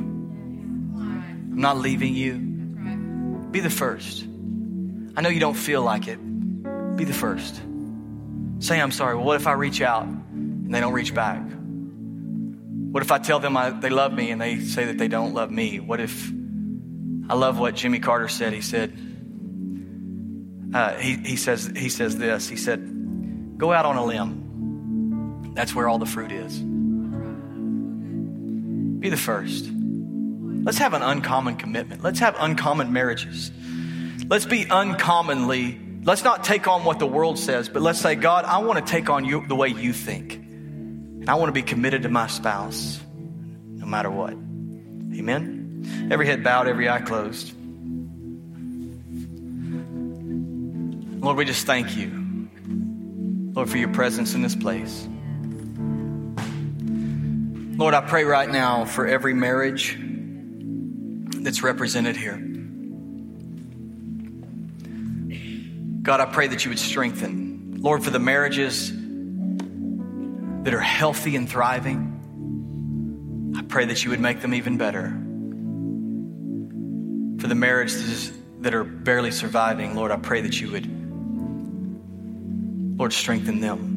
[0.96, 2.38] I'm not leaving you.
[3.50, 4.24] Be the first.
[5.16, 6.18] I know you don't feel like it.
[6.96, 7.60] Be the first.
[8.58, 9.14] Say, I'm sorry.
[9.14, 11.42] Well, what if I reach out and they don't reach back?
[12.90, 15.32] What if I tell them I, they love me and they say that they don't
[15.32, 15.78] love me?
[15.78, 16.32] What if
[17.28, 18.52] I love what Jimmy Carter said?
[18.52, 18.96] He said,
[20.72, 25.52] uh, he, he, says, he says this He said, Go out on a limb.
[25.54, 26.58] That's where all the fruit is.
[29.00, 29.68] Be the first.
[29.68, 32.02] Let's have an uncommon commitment.
[32.02, 33.50] Let's have uncommon marriages.
[34.28, 38.44] Let's be uncommonly, let's not take on what the world says, but let's say, God,
[38.44, 40.34] I want to take on you the way you think.
[40.34, 43.00] And I want to be committed to my spouse
[43.64, 44.32] no matter what.
[44.32, 45.57] Amen?
[46.10, 47.52] Every head bowed, every eye closed.
[51.20, 52.48] Lord, we just thank you,
[53.52, 55.08] Lord, for your presence in this place.
[57.76, 59.98] Lord, I pray right now for every marriage
[61.42, 62.36] that's represented here.
[66.02, 67.78] God, I pray that you would strengthen.
[67.80, 68.90] Lord, for the marriages
[70.64, 75.27] that are healthy and thriving, I pray that you would make them even better.
[77.38, 80.98] For the marriages that are barely surviving, Lord, I pray that you would
[82.98, 83.94] Lord, strengthen them.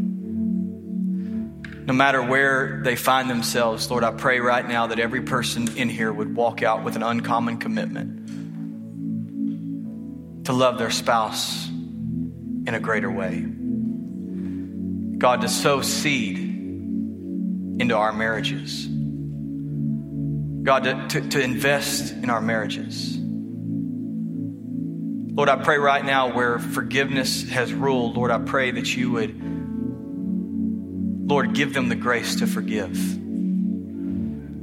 [1.87, 5.89] No matter where they find themselves, Lord, I pray right now that every person in
[5.89, 8.19] here would walk out with an uncommon commitment
[10.45, 13.41] to love their spouse in a greater way.
[15.17, 18.87] God, to sow seed into our marriages.
[20.63, 23.17] God, to, to, to invest in our marriages.
[25.33, 29.33] Lord, I pray right now where forgiveness has ruled, Lord, I pray that you would,
[31.29, 32.93] Lord, give them the grace to forgive.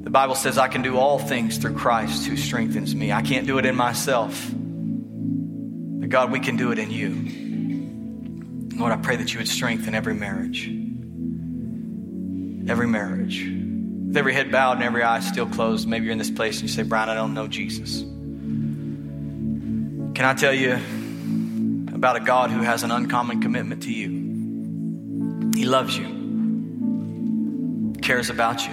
[0.04, 3.12] The Bible says, I can do all things through Christ who strengthens me.
[3.12, 4.50] I can't do it in myself.
[4.52, 8.76] But God, we can do it in you.
[8.78, 10.68] Lord, I pray that you would strengthen every marriage.
[12.70, 13.42] Every marriage.
[13.42, 16.68] With every head bowed and every eye still closed, maybe you're in this place and
[16.68, 18.04] you say, Bryan, I don't know Jesus.
[20.18, 20.72] Can I tell you
[21.94, 24.08] about a God who has an uncommon commitment to you?
[25.54, 28.72] He loves you, cares about you,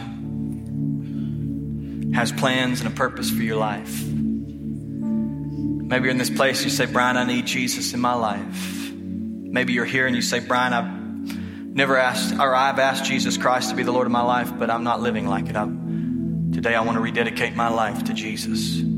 [2.15, 4.07] has plans and a purpose for your life.
[4.07, 8.91] Maybe you're in this place and you say, Bryan, I need Jesus in my life.
[8.91, 10.89] Maybe you're here and you say, Bryan, I've
[11.75, 14.71] never asked, or I've asked Jesus Christ to be the Lord of my life, but
[14.71, 15.55] I'm not living like it.
[15.55, 18.94] I'm, today I want to rededicate my life to Jesus.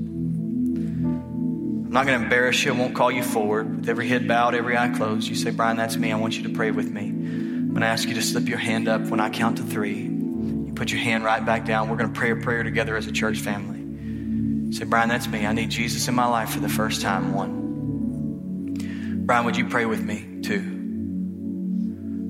[1.88, 2.74] I'm not going to embarrass you.
[2.74, 3.78] I won't call you forward.
[3.78, 6.12] With every head bowed, every eye closed, you say, Bryan, that's me.
[6.12, 7.08] I want you to pray with me.
[7.08, 10.02] I'm going to ask you to slip your hand up when I count to three.
[10.02, 11.88] You put your hand right back down.
[11.88, 14.74] We're going to pray a prayer together as a church family.
[14.76, 15.46] Say, Bryan, that's me.
[15.46, 17.34] I need Jesus in my life for the first time.
[17.34, 19.24] One.
[19.26, 20.42] Bryan, would you pray with me?
[20.42, 20.60] Two.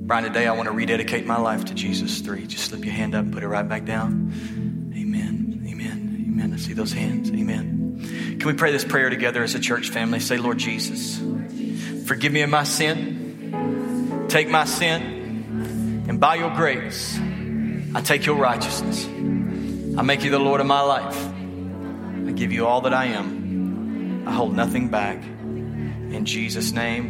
[0.06, 2.22] Bryan, today I want to rededicate my life to Jesus.
[2.22, 2.46] Three.
[2.46, 4.32] Just slip your hand up and put it right back down.
[4.96, 5.66] Amen.
[5.68, 6.28] Amen.
[6.28, 6.54] Amen.
[6.54, 7.32] I see those hands.
[7.32, 7.77] Amen.
[8.40, 10.20] Can we pray this prayer together as a church family?
[10.20, 11.20] Say, Lord Jesus,
[12.06, 14.26] forgive me of my sin.
[14.30, 16.06] Take my sin.
[16.08, 17.18] And by your grace,
[17.96, 19.06] I take your righteousness.
[19.06, 21.18] I make you the Lord of my life.
[22.28, 24.28] I give you all that I am.
[24.28, 25.24] I hold nothing back.
[25.24, 27.06] In Jesus' name.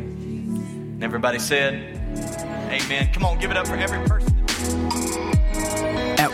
[0.94, 1.98] And everybody said,
[2.72, 3.12] Amen.
[3.14, 4.37] Come on, give it up for every person.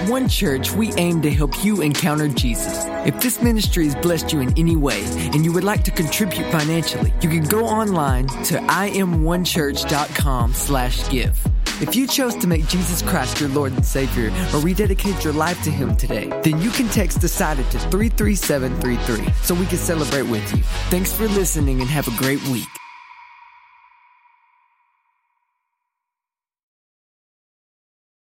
[0.08, 2.84] One Church, we aim to help you encounter Jesus.
[3.08, 5.01] If this ministry has blessed you in any way
[5.34, 11.39] and you would like to contribute financially, you can go online to iamonechurch.com slash give.
[11.80, 15.62] If you chose to make Jesus Christ your Lord and Savior or rededicate your life
[15.64, 20.54] to Him today, then you can text decided to 33733 so we can celebrate with
[20.54, 20.64] you.
[20.89, 22.73] Thanks for listening and have a great week.